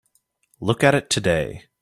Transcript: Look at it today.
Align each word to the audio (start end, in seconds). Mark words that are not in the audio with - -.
Look 0.59 0.83
at 0.83 0.95
it 0.95 1.11
today. 1.11 1.65